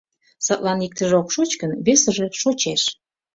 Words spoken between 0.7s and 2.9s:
иктыже ок шоч гын, весыже шочеш.